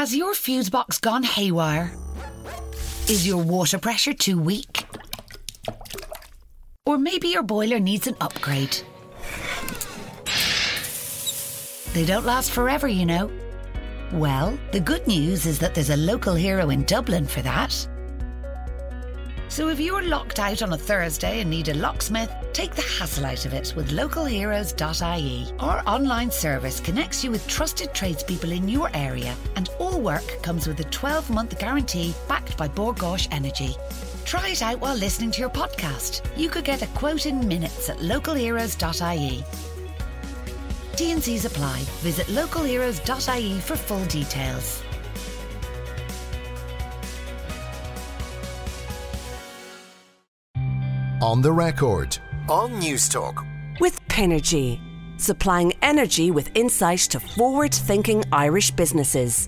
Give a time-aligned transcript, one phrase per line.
[0.00, 1.94] Has your fuse box gone haywire?
[3.06, 4.86] Is your water pressure too weak?
[6.86, 8.78] Or maybe your boiler needs an upgrade.
[11.92, 13.30] They don't last forever, you know.
[14.10, 17.86] Well, the good news is that there's a local hero in Dublin for that.
[19.50, 23.26] So if you're locked out on a Thursday and need a locksmith, take the hassle
[23.26, 25.52] out of it with localheroes.ie.
[25.58, 30.68] Our online service connects you with trusted tradespeople in your area, and all work comes
[30.68, 33.74] with a 12 month guarantee backed by Bord Gáis Energy.
[34.24, 36.22] Try it out while listening to your podcast.
[36.36, 39.44] You could get a quote in minutes at localheroes.ie.
[40.94, 41.80] T&Cs apply.
[42.02, 44.84] Visit localheroes.ie for full details.
[51.20, 52.16] On the record.
[52.48, 53.46] On Newstalk.
[53.78, 54.80] With Pinergy,
[55.20, 59.46] supplying energy with insight to forward thinking Irish businesses.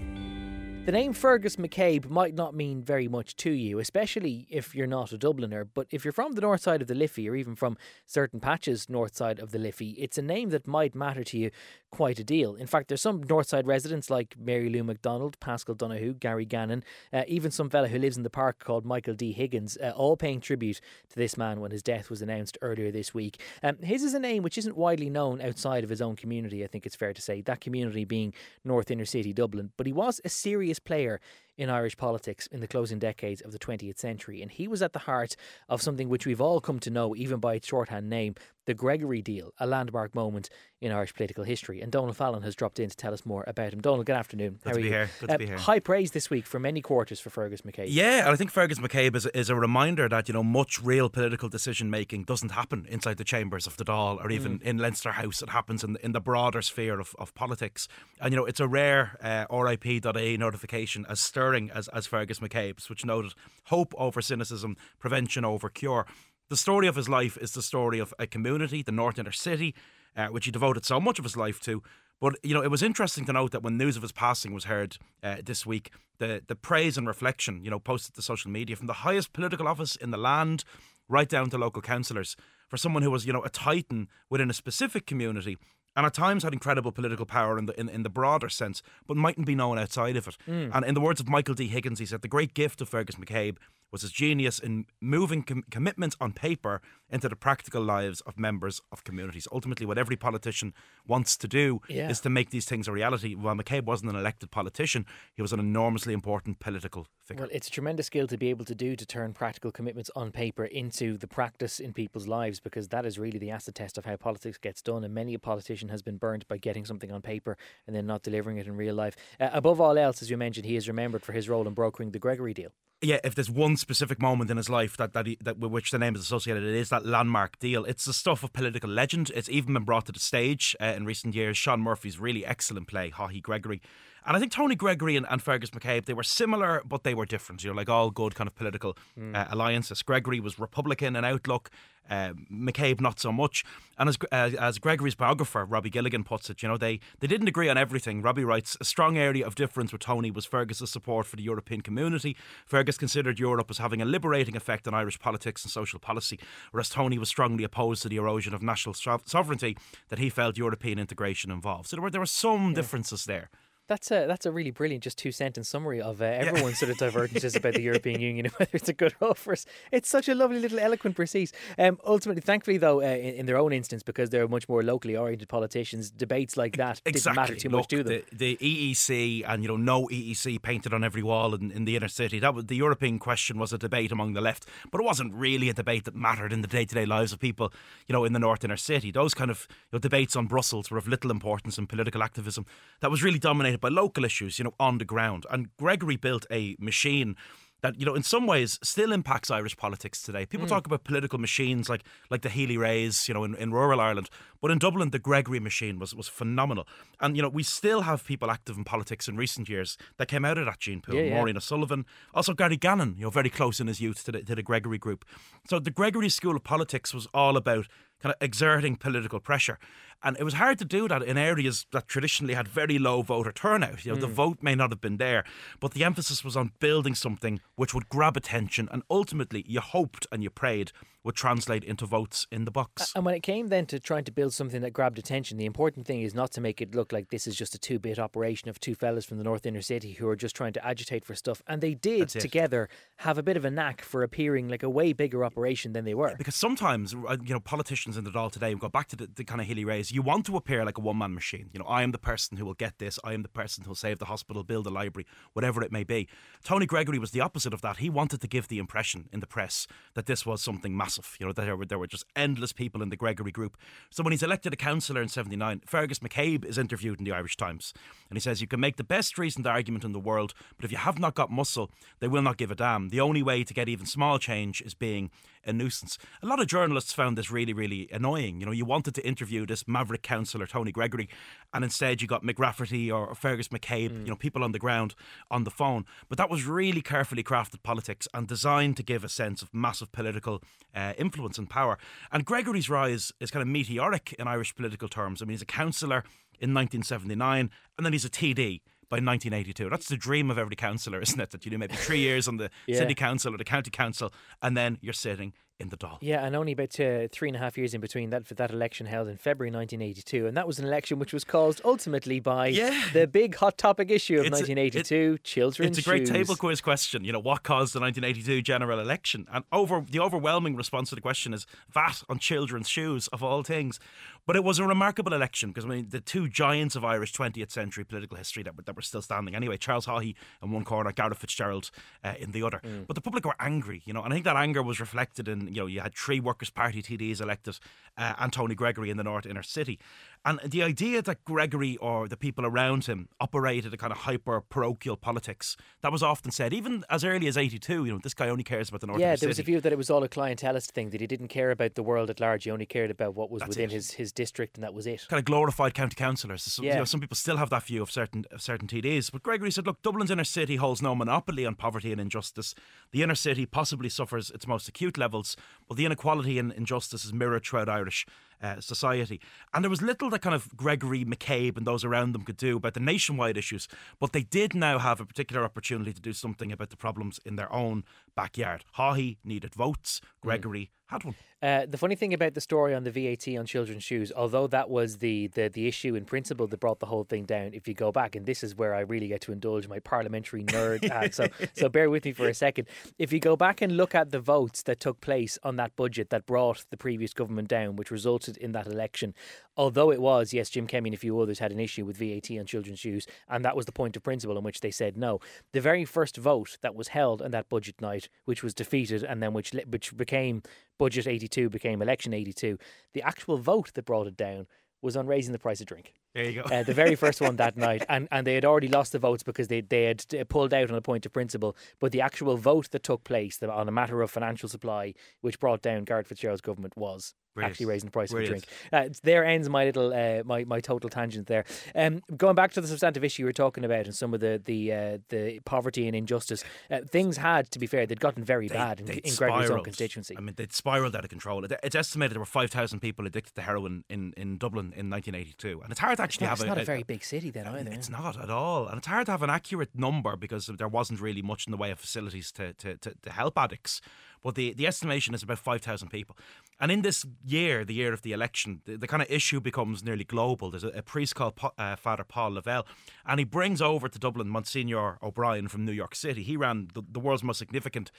[0.84, 5.12] The name Fergus McCabe might not mean very much to you, especially if you're not
[5.12, 5.68] a Dubliner.
[5.72, 8.88] But if you're from the north side of the Liffey, or even from certain patches
[8.88, 11.52] north side of the Liffey, it's a name that might matter to you
[11.92, 12.56] quite a deal.
[12.56, 16.82] In fact, there's some north side residents like Mary Lou McDonald, Paschal Donohoe, Gary Gannon,
[17.12, 19.30] uh, even some fella who lives in the park called Michael D.
[19.30, 23.14] Higgins, uh, all paying tribute to this man when his death was announced earlier this
[23.14, 23.40] week.
[23.62, 26.66] Um, his is a name which isn't widely known outside of his own community, I
[26.66, 29.70] think it's fair to say, that community being North Inner City Dublin.
[29.76, 31.20] But he was a serious player
[31.58, 34.40] in Irish politics in the closing decades of the 20th century.
[34.42, 35.36] And he was at the heart
[35.68, 39.20] of something which we've all come to know, even by its shorthand name, the Gregory
[39.22, 40.48] deal, a landmark moment
[40.80, 41.80] in Irish political history.
[41.80, 43.80] And Donal Fallon has dropped in to tell us more about him.
[43.80, 44.60] Donal, good afternoon.
[44.62, 44.90] Good How to be you?
[44.92, 45.10] here.
[45.20, 45.58] Good Uh, to be here.
[45.58, 47.86] High praise this week for many quarters for Fergus McCabe.
[47.88, 51.08] Yeah, and I think Fergus McCabe is, is a reminder that you know much real
[51.10, 54.62] political decision making doesn't happen inside the chambers of the Dáil or even Mm.
[54.62, 55.42] in Leinster House.
[55.42, 57.88] It happens in, in the broader sphere of, of politics,
[58.20, 62.88] and you know it's a rare uh, RIP.ie notification as stirring as as Fergus McCabe's,
[62.88, 66.06] which noted hope over cynicism, prevention over cure.
[66.50, 69.74] The story of his life is the story of a community, the North Inner City,
[70.16, 71.82] uh, which he devoted so much of his life to.
[72.20, 74.64] But you know, it was interesting to note that when news of his passing was
[74.64, 78.76] heard uh, this week, the the praise and reflection, you know, posted to social media
[78.76, 80.62] from the highest political office in the land,
[81.08, 82.36] right down to local councillors,
[82.68, 85.58] for someone who was you know a titan within a specific community.
[85.94, 89.16] And at times had incredible political power in the in, in the broader sense, but
[89.16, 90.36] mightn't be known outside of it.
[90.48, 90.70] Mm.
[90.74, 91.68] And in the words of Michael D.
[91.68, 93.56] Higgins, he said the great gift of Fergus McCabe
[93.92, 96.80] was his genius in moving com- commitments on paper
[97.10, 99.46] into the practical lives of members of communities.
[99.52, 100.72] Ultimately, what every politician
[101.06, 102.08] wants to do Yeah.
[102.08, 103.34] is to make these things a reality.
[103.34, 105.04] While McCabe wasn't an elected politician,
[105.34, 107.42] he was an enormously important political figure.
[107.42, 110.32] Well, it's a tremendous skill to be able to do to turn practical commitments on
[110.32, 114.06] paper into the practice in people's lives because that is really the acid test of
[114.06, 115.04] how politics gets done.
[115.04, 118.22] And many a politician has been burned by getting something on paper and then not
[118.22, 119.16] delivering it in real life.
[119.38, 122.12] Uh, above all else, as you mentioned, he is remembered for his role in brokering
[122.12, 122.70] the Gregory deal.
[123.02, 125.90] Yeah, if there's one specific moment in his life that that, he, that with which
[125.90, 127.84] the name is associated, it is that landmark deal.
[127.84, 129.30] It's the stuff of political legend.
[129.34, 131.56] It's even been brought to the stage uh, in recent years.
[131.56, 133.82] Sean Murphy's really excellent play, Haughey Gregory.
[134.24, 137.26] And I think Tony Gregory and, and Fergus McCabe, they were similar, but they were
[137.26, 137.64] different.
[137.64, 138.96] You know, like all good kind of political
[139.34, 140.02] uh, alliances.
[140.02, 141.70] Gregory was Republican in outlook,
[142.10, 143.64] uh, McCabe not so much.
[143.98, 147.48] And as uh, as Gregory's biographer Robbie Gilligan puts it, you know, they they didn't
[147.48, 148.22] agree on everything.
[148.22, 151.80] Robbie writes a strong area of difference with Tony was Fergus's support for the European
[151.80, 152.36] community.
[152.66, 156.38] Fergus considered Europe as having a liberating effect on Irish politics and social policy,
[156.70, 159.76] whereas Tony was strongly opposed to the erosion of national sovereignty
[160.08, 161.88] that he felt European integration involved.
[161.88, 163.50] So there were there were some differences there.
[163.92, 166.96] That's a that's a really brilliant, just two sentence summary of uh, everyone's sort of
[166.96, 169.66] divergences about the European Union and whether it's a good or us.
[169.90, 171.50] It's such a lovely little eloquent proceed.
[171.78, 175.14] Um, ultimately, thankfully though, uh, in, in their own instance, because they're much more locally
[175.14, 178.22] oriented politicians, debates like that didn't matter too much to them.
[178.32, 181.94] The, the EEC and you know no EEC painted on every wall in, in the
[181.94, 182.38] inner city.
[182.38, 185.68] That was the European question was a debate among the left, but it wasn't really
[185.68, 187.70] a debate that mattered in the day to day lives of people.
[188.08, 190.90] You know, in the north inner city, those kind of you know, debates on Brussels
[190.90, 192.64] were of little importance in political activism.
[193.00, 194.58] That was really dominated by local issues.
[194.58, 195.44] You know, on the ground.
[195.50, 197.36] And Gregory built a machine
[197.82, 200.46] that you know in some ways still impacts Irish politics today.
[200.46, 200.70] People hmm.
[200.70, 204.30] talk about political machines like like the Healy Raes, you know, in, in rural Ireland,
[204.60, 206.86] but in Dublin the Gregory machine was was phenomenal.
[207.20, 210.44] And you know we still have people active in politics in recent years that came
[210.44, 211.16] out of that gene pool.
[211.16, 211.34] Yeah, yeah.
[211.34, 214.54] Maureen O'Sullivan, also Gary Gannon, you know, very close in his youth to the, to
[214.54, 215.24] the Gregory group.
[215.68, 217.88] So the Gregory School of Politics was all about
[218.22, 219.78] kind of exerting political pressure.
[220.22, 223.50] And it was hard to do that in areas that traditionally had very low voter
[223.50, 224.04] turnout.
[224.04, 224.34] You know, the hmm.
[224.34, 225.44] vote may not have been there,
[225.80, 230.26] but the emphasis was on building something which would grab attention and ultimately you hoped
[230.30, 230.92] and you prayed
[231.24, 233.12] would translate into votes in the box.
[233.14, 236.06] And when it came then to trying to build something that grabbed attention, the important
[236.06, 238.68] thing is not to make it look like this is just a two bit operation
[238.68, 241.34] of two fellas from the North Inner City who are just trying to agitate for
[241.34, 241.62] stuff.
[241.66, 245.12] And they did together have a bit of a knack for appearing like a way
[245.12, 246.34] bigger operation than they were.
[246.36, 249.28] Because sometimes, uh, you know, politicians in the Dáil today, we go back to the,
[249.32, 251.70] the kind of Healy Raes, you want to appear like a one man machine.
[251.72, 253.90] You know, I am the person who will get this, I am the person who
[253.90, 256.28] will save the hospital, build a library, whatever it may be.
[256.64, 257.98] Tony Gregory was the opposite of that.
[257.98, 261.46] He wanted to give the impression in the press that this was something massive, you
[261.46, 263.76] know, that there were, there were just endless people in the Gregory group.
[264.10, 267.56] So when he's elected a councillor in 79, Fergus McCabe is interviewed in the Irish
[267.56, 267.92] Times
[268.30, 270.92] and he says, You can make the best reasoned argument in the world, but if
[270.92, 273.08] you have not got muscle, they will not give a damn.
[273.08, 275.30] The only way to get even small change is being
[275.64, 276.18] a nuisance.
[276.42, 278.60] A lot of journalists found this really, really annoying.
[278.60, 281.28] You know, you wanted to interview this maverick councillor, Tony Gregory,
[281.72, 284.24] and instead you got Mick Rafferty or Fergus McCabe, mm.
[284.24, 285.14] you know, people on the ground
[285.50, 286.04] on the phone.
[286.28, 290.10] But that was really carefully crafted politics and designed to give a sense of massive
[290.12, 290.62] political
[290.94, 291.98] uh, Uh, influence and power.
[292.30, 295.42] And Gregory's rise is kind of meteoric in Irish political terms.
[295.42, 296.18] I mean, he's a councillor
[296.60, 299.90] in 1979, and then he's a TD by 1982.
[299.90, 301.50] That's the dream of every councillor, isn't it?
[301.50, 302.98] That you do maybe three years on the yeah.
[302.98, 304.32] city council or the county council,
[304.62, 306.18] and then you're sitting in the Dáil.
[306.20, 308.70] Yeah, and only about uh, three and a half years in between that for that
[308.70, 312.68] election held in February 1982, and that was an election which was caused ultimately by
[312.68, 313.08] yeah.
[313.12, 316.30] the big hot topic issue of it's 1982: a, it, children's It's a great shoes.
[316.30, 317.24] table quiz question.
[317.24, 319.46] You know, what caused the 1982 general election?
[319.52, 323.62] And over the overwhelming response to the question is VAT on children's shoes of all
[323.62, 323.98] things.
[324.44, 327.70] But it was a remarkable election because I mean the two giants of Irish 20th
[327.70, 329.76] century political history that were, that were still standing anyway.
[329.76, 331.90] Charles Haughey in one corner, Garret FitzGerald
[332.24, 332.80] uh, in the other.
[332.84, 333.06] Mm.
[333.06, 335.61] But the public were angry, you know, and I think that anger was reflected in
[335.68, 337.78] you know you had three Workers' Party TDs elected,
[338.16, 339.98] uh, and Tony Gregory in the North Inner City.
[340.44, 344.60] And the idea that Gregory or the people around him operated a kind of hyper
[344.60, 348.48] parochial politics, that was often said, even as early as 82, you know, this guy
[348.48, 350.28] only cares about the North Yeah, there was a view that it was all a
[350.28, 353.36] clientelist thing, that he didn't care about the world at large, he only cared about
[353.36, 355.26] what was That's within his, his district, and that was it.
[355.28, 356.64] Kind of glorified county councillors.
[356.64, 356.94] So, yeah.
[356.94, 359.30] You know, some people still have that view of certain, of certain TDs.
[359.30, 362.74] But Gregory said, look, Dublin's inner city holds no monopoly on poverty and injustice.
[363.12, 365.56] The inner city possibly suffers its most acute levels,
[365.88, 368.26] but the inequality and injustice is mirrored throughout Irish
[368.62, 369.40] uh, society.
[369.74, 372.76] And there was little that kind of Gregory McCabe and those around them could do
[372.76, 373.88] about the nationwide issues,
[374.20, 377.56] but they did now have a particular opportunity to do something about the problems in
[377.56, 378.04] their own
[378.36, 378.84] backyard.
[378.96, 380.42] Haughey needed votes, mm.
[380.42, 380.88] Gregory mm.
[381.12, 381.34] Had one.
[381.62, 384.90] Uh, the funny thing about the story on the VAT on children's shoes, although that
[384.90, 387.94] was the, the the issue in principle that brought the whole thing down, if you
[387.94, 391.36] go back, and this is where I really get to indulge my parliamentary nerd hat,
[391.36, 392.88] so so bear with me for a second.
[393.16, 396.30] If you go back and look at the votes that took place on that budget
[396.30, 399.32] that brought the previous government down, which resulted in that election,
[399.76, 402.50] although it was yes, Jim Kemmy and a few others had an issue with VAT
[402.58, 405.38] on children's shoes, and that was the point of principle in which they said no.
[405.72, 409.40] The very first vote that was held on that budget night, which was defeated, and
[409.40, 410.62] then which which became
[411.02, 412.78] Budget 82 became Election 82,
[413.12, 414.68] the actual vote that brought it down
[415.02, 416.14] was on raising the price of drink.
[416.34, 416.68] There you go.
[416.74, 419.42] Uh, the very first one that night, and, and they had already lost the votes
[419.42, 421.76] because they they had pulled out on a point of principle.
[422.00, 425.82] But the actual vote that took place on a matter of financial supply, which brought
[425.82, 427.72] down Garret FitzGerald's government, was Brilliant.
[427.72, 428.56] actually raising the price Brilliant.
[428.56, 429.12] of a drink.
[429.12, 431.66] Uh, there ends my little uh, my my total tangent there.
[431.94, 434.60] Um, going back to the substantive issue you were talking about and some of the
[434.64, 438.68] the uh, the poverty and injustice, uh, things had to be fair they'd gotten very
[438.68, 440.34] they, bad in, in Gregory's own constituency.
[440.36, 441.66] I mean, they'd spiraled out of control.
[441.66, 445.82] It's estimated there were five thousand people addicted to heroin in, in Dublin in 1982,
[445.82, 446.58] and it's hard to actually it's not, have.
[446.58, 447.90] It's a, not a, very big city then either.
[447.90, 451.20] It's not at all, and it's hard to have an accurate number because there wasn't
[451.20, 454.00] really much in the way of facilities to to, to, to help addicts.
[454.42, 456.36] But the, the estimation is about 5,000 people.
[456.80, 460.02] And in this year, the year of the election, the, the kind of issue becomes
[460.02, 460.70] nearly global.
[460.70, 462.86] There's a, a priest called uh, Father Paul Lavelle,
[463.24, 466.42] and he brings over to Dublin Monsignor O'Brien from New York City.
[466.42, 468.10] He ran the, the world's most significant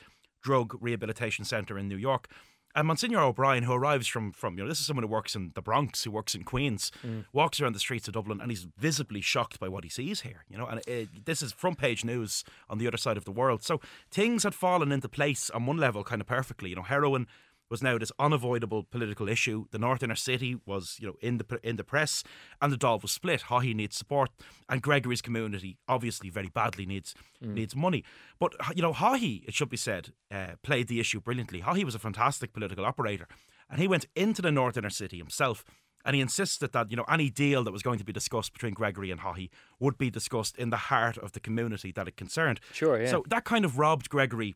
[0.41, 2.29] drug rehabilitation centre in New York.
[2.75, 5.51] And Monsignor O'Brien, who arrives from, from you know, this is someone who works in
[5.53, 7.25] the Bronx, who works in Queens, mm.
[7.31, 10.43] walks around the streets of Dublin and he's visibly shocked by what he sees here.
[10.49, 13.31] You know, and it, this is front page news on the other side of the
[13.31, 13.63] world.
[13.63, 16.71] So things had fallen into place on one level kind of perfectly.
[16.71, 17.27] You know, heroin
[17.73, 19.65] was now this unavoidable political issue.
[19.71, 22.23] The North Inner City was, you know, in the in the press,
[22.61, 23.45] and the Dáil was split.
[23.49, 24.29] Haughey needs support,
[24.69, 27.55] and Gregory's community obviously very badly needs mm.
[27.55, 28.03] needs money.
[28.39, 31.61] But you know, Haughey, it should be said, uh, played the issue brilliantly.
[31.61, 33.27] Haughey was a fantastic political operator,
[33.67, 35.65] and he went into the North Inner City himself.
[36.05, 38.73] And he insisted that you know any deal that was going to be discussed between
[38.73, 39.49] Gregory and Haughey
[39.79, 42.59] would be discussed in the heart of the community that it concerned.
[42.71, 43.09] Sure, yeah.
[43.09, 44.53] So that kind of robbed Gregory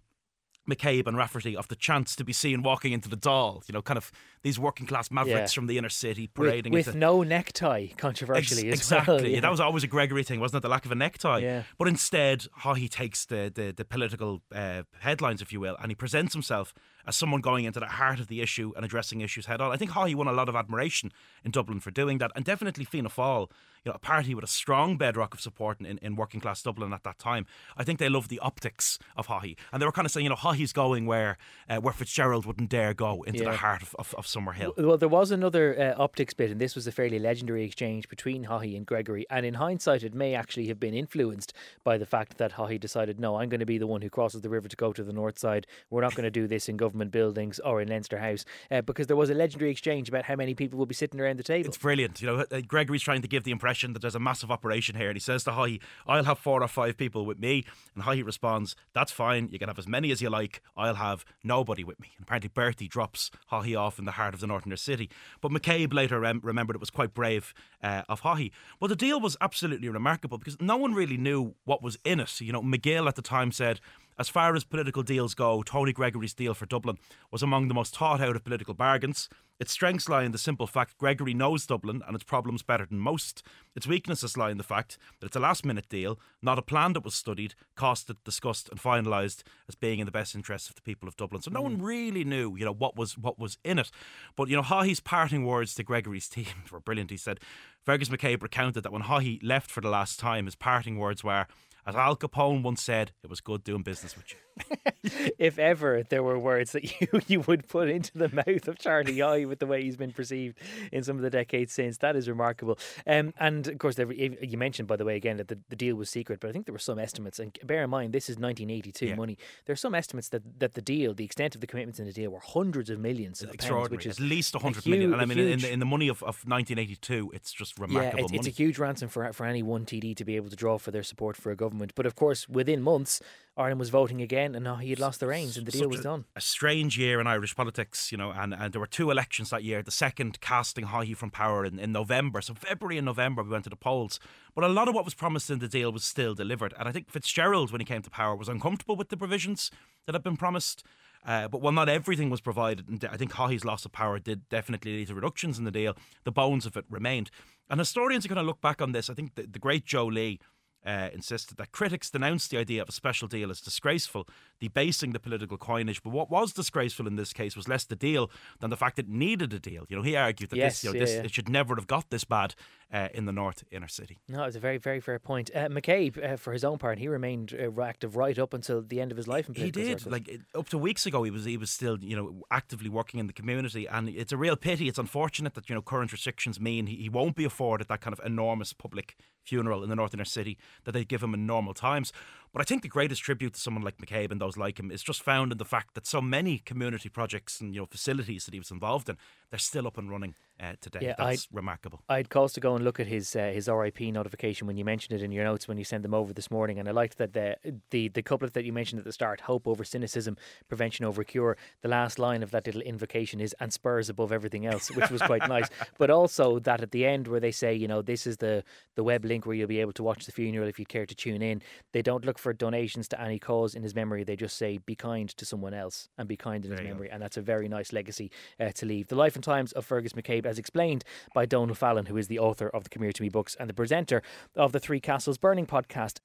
[0.69, 3.81] McCabe and Rafferty of the chance to be seen walking into the Dáil, You know,
[3.81, 4.11] kind of
[4.43, 5.55] these working class mavericks yeah.
[5.55, 7.87] from the inner city parading with, with into, no necktie.
[7.97, 9.15] Controversially, ex- exactly.
[9.15, 9.39] Well, yeah.
[9.39, 10.63] That was always a Gregory thing, wasn't it?
[10.63, 11.39] The lack of a necktie.
[11.39, 11.63] Yeah.
[11.77, 15.95] But instead, Haughey takes the the, the political uh, headlines, if you will, and he
[15.95, 16.73] presents himself
[17.07, 19.71] as someone going into the heart of the issue and addressing issues head on.
[19.71, 21.11] I think Haughey won a lot of admiration
[21.43, 23.49] in Dublin for doing that, and definitely Fianna Fáil
[23.87, 26.91] you know, a party with a strong bedrock of support in, in working class Dublin
[26.91, 27.45] at that time.
[27.77, 29.55] I think they loved the optics of Haughey.
[29.71, 31.37] And they were kind of saying, you know, Haughey's going where
[31.69, 33.51] uh, where Fitzgerald wouldn't dare go into yeah.
[33.51, 34.77] the heart of, of, of Summerhill.
[34.77, 38.45] Well, there was another uh, optics bit, and this was a fairly legendary exchange between
[38.45, 39.25] Haughey and Gregory.
[39.29, 41.53] And in hindsight, it may actually have been influenced
[41.85, 44.41] by the fact that Haughey decided, no, I'm going to be the one who crosses
[44.41, 45.65] the river to go to the north side.
[45.89, 48.45] We're not going to do this in government buildings or in Leinster House.
[48.71, 51.37] Uh, because there was a legendary exchange about how many people will be sitting around
[51.37, 51.67] the table.
[51.67, 52.21] It's brilliant.
[52.21, 55.09] You know, uh, Gregory's trying to give the impression that there's a massive operation here.
[55.09, 57.65] And he says to Haughey, I'll have four or five people with me.
[57.95, 59.49] And Haughey responds, That's fine.
[59.51, 60.61] You can have as many as you like.
[60.75, 62.11] I'll have nobody with me.
[62.17, 65.09] And apparently, Bertie drops Haughey off in the heart of the North Inner City.
[65.41, 68.51] But McCabe later rem- remembered it was quite brave uh, of Haughey.
[68.79, 72.39] Well, the deal was absolutely remarkable because no one really knew what was in it.
[72.41, 73.79] You know, Magill at the time said,
[74.19, 76.97] as far as political deals go, Tony Gregory's deal for Dublin
[77.31, 79.29] was among the most thought out of political bargains.
[79.59, 82.99] Its strengths lie in the simple fact Gregory knows Dublin and its problems better than
[82.99, 83.41] most.
[83.75, 86.93] Its weaknesses lie in the fact that it's a last minute deal, not a plan
[86.93, 90.81] that was studied, costed, discussed, and finalised as being in the best interests of the
[90.81, 91.41] people of Dublin.
[91.41, 91.83] So no one mm.
[91.83, 93.89] really knew, you know, what was what was in it.
[94.35, 97.09] But you know, Haughey's parting words to Gregory's team were brilliant.
[97.09, 97.39] He said
[97.83, 101.47] Fergus McCabe recounted that when Haughey left for the last time, his parting words were
[101.87, 104.37] as Al Capone once said, it was good doing business with you.
[105.39, 109.15] if ever there were words that you, you would put into the mouth of Charlie
[109.17, 110.57] Haughey with the way he's been perceived
[110.91, 112.77] in some of the decades since, that is remarkable.
[113.05, 116.09] Um, and of course, you mentioned, by the way, again, that the, the deal was
[116.09, 119.05] secret, but I think there were some estimates, and bear in mind, this is 1982
[119.05, 119.15] yeah.
[119.15, 119.37] money.
[119.65, 122.13] There are some estimates that, that the deal, the extent of the commitments in the
[122.13, 125.13] deal, were hundreds of millions of pounds, which is at least 100 huge, million.
[125.13, 128.19] And I mean, huge, in, the, in the money of, of 1982, it's just remarkable.
[128.19, 130.57] Yeah, it's, it's a huge ransom for, for any one TD to be able to
[130.57, 131.76] draw for their support for a government.
[131.95, 133.21] But of course, within months,
[133.57, 136.01] Ireland was voting again, and now he had lost the reins, and the deal was
[136.01, 136.25] done.
[136.35, 139.63] A strange year in Irish politics, you know, and, and there were two elections that
[139.63, 139.81] year.
[139.81, 143.63] The second casting Haughey from power in, in November, so February and November we went
[143.63, 144.19] to the polls.
[144.53, 146.91] But a lot of what was promised in the deal was still delivered, and I
[146.91, 149.71] think Fitzgerald, when he came to power, was uncomfortable with the provisions
[150.05, 150.83] that had been promised.
[151.25, 154.47] Uh, but while not everything was provided, and I think Haughey's loss of power did
[154.49, 157.31] definitely lead to reductions in the deal, the bones of it remained.
[157.69, 159.09] And historians are going to look back on this.
[159.09, 160.39] I think the, the great Joe Lee
[160.85, 164.27] uh, insisted that critics denounced the idea of a special deal as disgraceful,
[164.59, 166.01] debasing the political coinage.
[166.01, 169.09] But what was disgraceful in this case was less the deal than the fact it
[169.09, 169.85] needed a deal.
[169.89, 171.21] You know, he argued that yes, this, you know, yeah, this yeah.
[171.23, 172.55] it should never have got this bad
[172.91, 174.19] uh, in the north inner city.
[174.29, 175.51] No, it's a very, very fair point.
[175.53, 179.01] Uh, McCabe, uh, for his own part, he remained uh, active right up until the
[179.01, 179.49] end of his life.
[179.49, 179.99] In he did.
[179.99, 180.11] Circles.
[180.11, 183.27] Like up to weeks ago, he was he was still you know actively working in
[183.27, 184.87] the community, and it's a real pity.
[184.87, 188.17] It's unfortunate that you know current restrictions mean he, he won't be afforded that kind
[188.17, 191.73] of enormous public funeral in the north inner city that they give him in normal
[191.73, 192.11] times.
[192.53, 195.03] But I think the greatest tribute to someone like McCabe and those like him is
[195.03, 198.53] just found in the fact that so many community projects and you know facilities that
[198.53, 199.17] he was involved in,
[199.49, 200.99] they're still up and running uh, today.
[201.01, 202.01] Yeah, That's I'd, remarkable.
[202.09, 205.19] I'd cause to go and look at his uh, his RIP notification when you mentioned
[205.19, 207.33] it in your notes when you sent them over this morning, and I liked that
[207.33, 207.57] the
[207.91, 210.37] the the couplet that you mentioned at the start: hope over cynicism,
[210.67, 211.57] prevention over cure.
[211.81, 215.21] The last line of that little invocation is "and Spurs above everything else," which was
[215.21, 215.67] quite nice.
[215.97, 218.63] But also that at the end where they say, you know, this is the
[218.95, 221.15] the web link where you'll be able to watch the funeral if you care to
[221.15, 221.61] tune in.
[221.91, 224.23] They don't look for donations to any cause in his memory.
[224.23, 227.07] They just say, be kind to someone else and be kind in there his memory.
[227.07, 227.13] Go.
[227.13, 229.07] And that's a very nice legacy uh, to leave.
[229.07, 232.39] The life and times of Fergus McCabe, as explained by Donal Fallon, who is the
[232.39, 234.21] author of the Come Here to Me books and the presenter
[234.55, 236.19] of the Three Castles Burning podcast.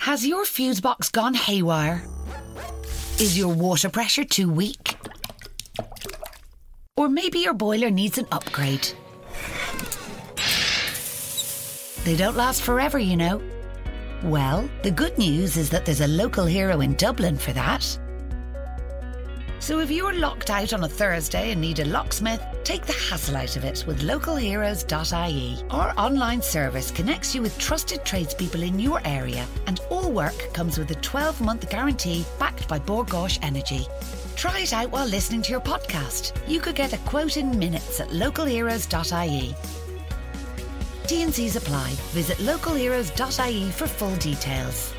[0.00, 2.04] Has your fuse box gone haywire?
[3.20, 4.96] Is your water pressure too weak?
[6.96, 8.88] Or maybe your boiler needs an upgrade?
[12.04, 13.42] They don't last forever, you know.
[14.22, 17.98] Well, the good news is that there's a local hero in Dublin for that.
[19.68, 23.36] So if you're locked out on a Thursday and need a locksmith, take the hassle
[23.36, 25.58] out of it with localheroes.ie.
[25.68, 30.78] Our online service connects you with trusted tradespeople in your area, and all work comes
[30.78, 33.86] with a 12 month guarantee backed by Bord Gáis Energy.
[34.36, 36.32] Try it out while listening to your podcast.
[36.48, 39.54] You could get a quote in minutes at localheroes.ie.
[41.06, 41.90] T&Cs apply.
[42.12, 44.94] Visit localheroes.ie for full details.